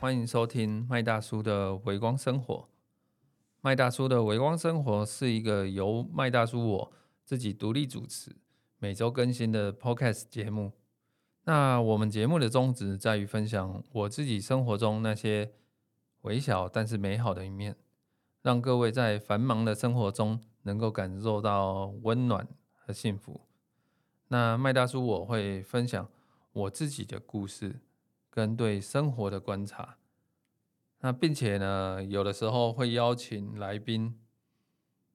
[0.00, 2.66] 欢迎收听麦大叔的微光生活。
[3.60, 6.92] 麦大叔的微光生活是一个由麦大叔我
[7.22, 8.34] 自己独立主持、
[8.78, 10.72] 每周更新的 Podcast 节目。
[11.44, 15.52] 那我们节目的宗旨在于分享我自己生活中那些
[16.22, 17.76] 微小但是美好的一面，
[18.40, 23.42] 让各位在繁忙的生活中能够感受到温暖和幸福。
[24.28, 26.08] 那麦大叔我会分享
[26.52, 27.80] 我自己的故事。
[28.30, 29.98] 跟对生活的观察，
[31.00, 34.20] 那并且呢，有的时候会邀请来宾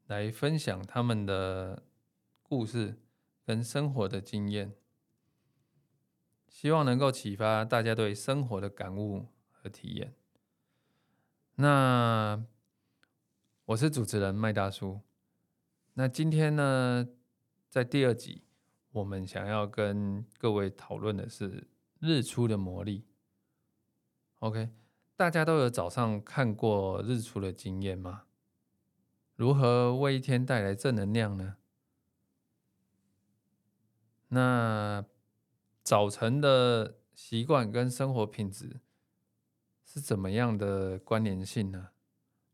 [0.07, 1.83] 来分享他们的
[2.43, 2.99] 故事
[3.45, 4.75] 跟生活的经验，
[6.49, 10.13] 希望能够启发大家对生活的感悟和体验。
[11.55, 12.43] 那
[13.63, 14.99] 我是主持人麦大叔，
[15.93, 17.07] 那今天呢，
[17.69, 18.43] 在第二集，
[18.91, 21.65] 我们想要跟各位讨论的是。
[22.05, 23.05] 日出的魔力
[24.39, 24.69] ，OK，
[25.15, 28.23] 大家都有早上看过日出的经验吗？
[29.35, 31.57] 如何为一天带来正能量呢？
[34.29, 35.05] 那
[35.83, 38.79] 早晨的习惯跟生活品质
[39.83, 41.89] 是怎么样的关联性呢？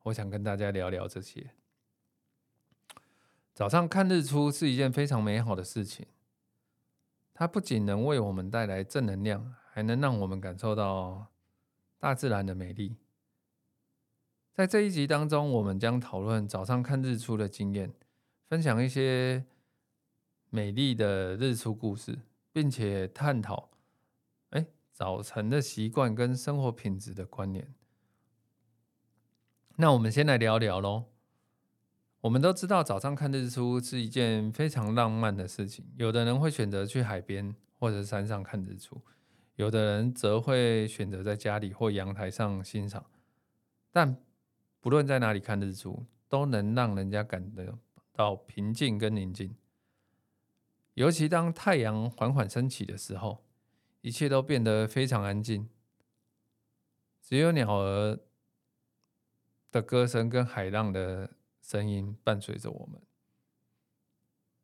[0.04, 1.52] 我想跟大家聊聊这些。
[3.54, 6.08] 早上看日出是一件非常美好的事情。
[7.42, 11.26] 它不仅能为我们带来正能量，还能让我们感受到
[11.98, 12.98] 大自然的美丽。
[14.54, 17.92] 在这一集当中，我们将讨论早上看日出的经验，
[18.48, 19.44] 分享一些
[20.52, 22.20] 美丽的日出故事，
[22.54, 23.72] 并且探讨
[24.52, 27.74] 哎早晨的习惯跟生活品质的关联。
[29.78, 31.06] 那我们先来聊聊喽。
[32.22, 35.84] 我们都知道，早上看日出是一件非常浪漫的事情。
[35.98, 39.02] 有的人会选择去海边或者山上看日出，
[39.56, 43.04] 有的人则会选择在家里或阳台上欣赏。
[43.92, 44.16] 但
[44.80, 47.76] 不论在哪里看日出，都能让人家感得
[48.14, 49.56] 到平静跟宁静。
[50.94, 53.44] 尤其当太阳缓缓升起的时候，
[54.02, 55.68] 一切都变得非常安静，
[57.24, 58.20] 只有鸟儿
[59.72, 61.32] 的歌声跟海浪的。
[61.62, 63.02] 声音伴随着我们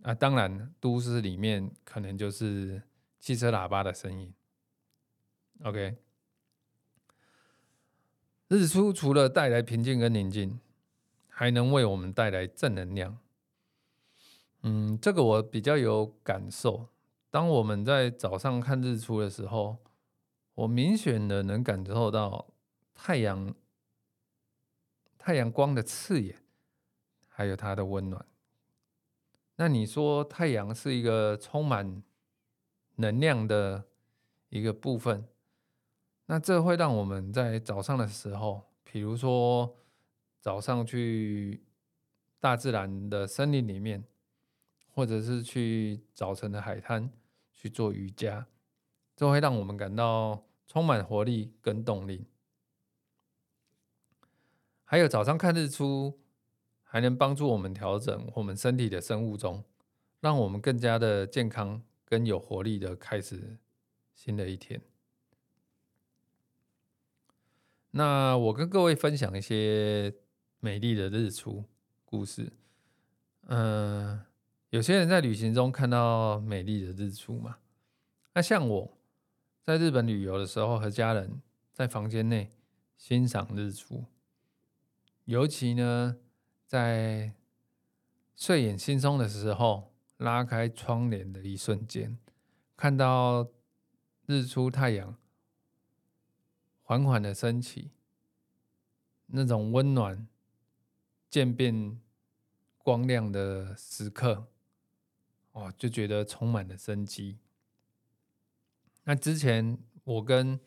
[0.01, 2.83] 啊，当然，都市里面可能就是
[3.19, 4.33] 汽车喇叭的声音。
[5.63, 5.97] OK，
[8.47, 10.59] 日出除了带来平静跟宁静，
[11.27, 13.17] 还能为我们带来正能量。
[14.61, 16.89] 嗯，这个我比较有感受。
[17.29, 19.77] 当我们在早上看日出的时候，
[20.55, 22.53] 我明显的能感受到
[22.93, 23.53] 太阳
[25.17, 26.46] 太阳光的刺眼。
[27.37, 28.25] 还有它的温暖。
[29.57, 32.01] 那你说太阳是一个充满
[32.95, 33.85] 能量的
[34.49, 35.27] 一个部分，
[36.25, 39.77] 那这会让我们在早上的时候，比如说
[40.39, 41.63] 早上去
[42.39, 44.03] 大自然的森林里面，
[44.95, 47.07] 或者是去早晨的海滩
[47.53, 48.47] 去做瑜伽，
[49.15, 52.25] 这会让我们感到充满活力跟动力。
[54.85, 56.19] 还有早上看日出。
[56.89, 59.61] 还能帮助我们调整我们身体的生物钟，
[60.21, 63.57] 让我们更加的健康跟有活力的开始
[64.15, 64.81] 新的一天。
[67.91, 70.13] 那我跟各位分享一些
[70.61, 71.65] 美丽的日出
[72.05, 72.53] 故事。
[73.47, 74.21] 嗯，
[74.69, 77.57] 有些人在旅行中看到美丽的日出嘛？
[78.33, 78.97] 那像我
[79.65, 81.41] 在日本旅游的时候，和家人
[81.73, 82.53] 在房间内
[82.95, 84.05] 欣赏日出，
[85.25, 86.15] 尤其呢。
[86.67, 87.33] 在
[88.35, 92.19] 睡眼惺忪的时候，拉开窗帘的一瞬间，
[92.75, 93.47] 看到
[94.25, 95.15] 日出太阳
[96.83, 97.91] 缓缓的升起，
[99.27, 100.27] 那种温暖
[101.29, 102.01] 渐变
[102.79, 104.47] 光亮的时刻，
[105.53, 107.37] 哦，就觉得充满了生机。
[109.05, 110.59] 那之前我跟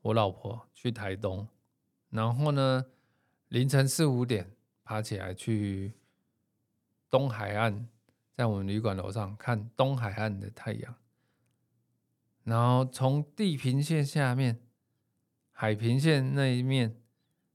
[0.00, 1.46] 我老婆去台东，
[2.10, 2.86] 然后呢，
[3.46, 4.56] 凌晨四五点。
[4.92, 5.94] 爬起来去
[7.08, 7.88] 东海岸，
[8.34, 10.94] 在我们旅馆楼上看东海岸的太阳，
[12.44, 14.60] 然后从地平线下面、
[15.50, 17.00] 海平线那一面，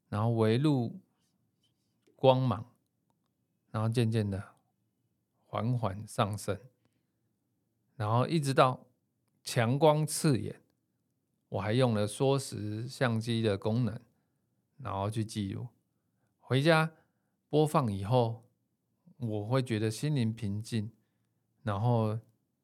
[0.10, 1.00] 然后围路
[2.16, 2.74] 光芒，
[3.70, 4.44] 然后渐渐的
[5.46, 6.60] 缓缓上升，
[7.98, 8.88] 然后一直到
[9.44, 10.60] 强光刺眼，
[11.50, 14.02] 我还用了缩时相机的功能，
[14.80, 15.68] 然后去记录，
[16.40, 16.92] 回家。
[17.50, 18.44] 播放以后，
[19.18, 20.92] 我会觉得心灵平静，
[21.64, 22.20] 然后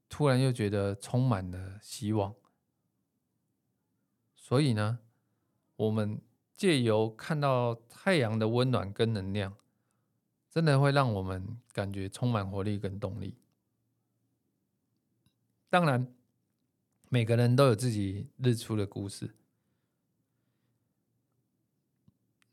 [0.09, 2.35] 突然又觉得充满了希望。
[4.35, 5.00] 所以呢，
[5.77, 6.21] 我们
[6.53, 9.56] 借由看到太阳的温暖跟能量，
[10.50, 13.38] 真的会让我们感觉充满活力跟动力。
[15.69, 16.13] 当然，
[17.09, 19.33] 每个人都有自己日出的故事，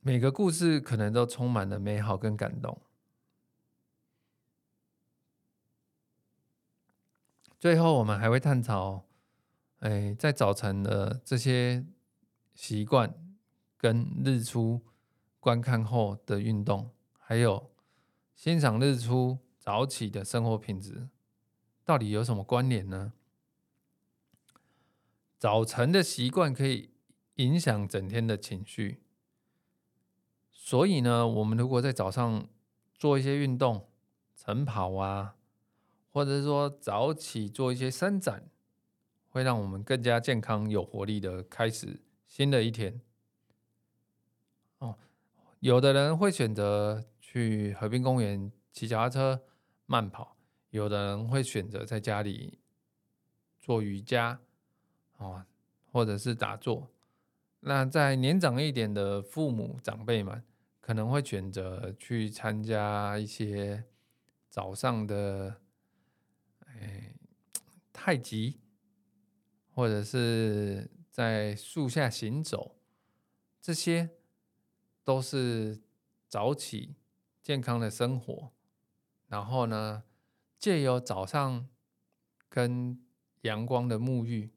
[0.02, 2.81] 每个故事可能都充满了美好跟感动。
[7.58, 9.05] 最后，我们还会探讨，
[9.81, 11.85] 哎，在早晨的这些
[12.55, 13.14] 习惯
[13.76, 14.81] 跟日出
[15.38, 17.70] 观看后的运动，还有
[18.35, 21.11] 欣赏日出早起的生活品质，
[21.85, 23.12] 到底有什么关联呢？
[25.38, 26.94] 早晨的习惯可以
[27.35, 29.02] 影响整天的情绪，
[30.70, 32.46] 所以呢，我们如果在早上
[32.94, 33.88] 做一些运动，
[34.37, 35.34] 晨跑啊。
[36.12, 38.49] 或者是说早起做一些伸展，
[39.31, 43.00] 会让我们更加健康、有活力的开始新的一天。
[44.78, 44.96] 哦，
[45.58, 49.43] 有的人会选择去河滨公园骑脚踏车
[49.87, 50.37] 慢跑，
[50.70, 52.61] 有的人会选择在家里
[53.58, 54.38] 做瑜伽，
[55.16, 55.44] 哦，
[55.90, 56.88] 或者是打坐。
[57.58, 60.44] 那在年长一点的父母长辈们，
[60.81, 63.85] 可能会选择去参加一些
[64.49, 65.61] 早上的。
[66.67, 67.15] 哎，
[67.93, 68.61] 太极，
[69.71, 72.77] 或者是在树下行走，
[73.61, 74.11] 这些
[75.05, 75.82] 都是
[76.29, 76.94] 早起
[77.43, 78.53] 健康的生活。
[79.26, 80.05] 然后呢，
[80.59, 81.69] 借由早上
[82.49, 83.05] 跟
[83.43, 84.53] 阳光的沐浴，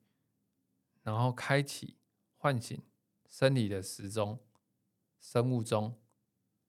[1.02, 1.98] 然后开启
[2.38, 2.82] 唤醒
[3.28, 4.40] 生理的时钟、
[5.20, 6.00] 生物钟，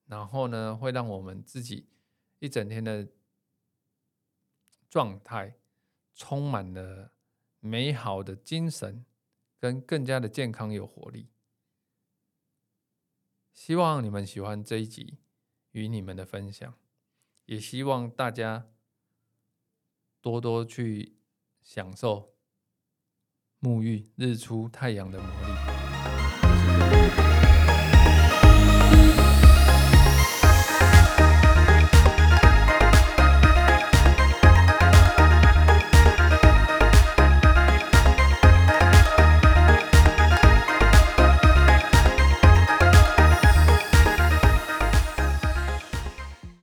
[0.06, 1.88] 然后呢，会让我们自己
[2.38, 3.08] 一整天的。
[4.86, 5.56] 状态
[6.14, 7.12] 充满了
[7.58, 9.04] 美好的精神，
[9.58, 11.30] 跟更加的健康有活力。
[13.52, 15.18] 希望你们喜欢这一集
[15.72, 16.78] 与你们的分享，
[17.46, 18.68] 也希望大家
[20.20, 21.16] 多多去
[21.60, 22.36] 享受
[23.60, 25.73] 沐浴日出太阳的魔力。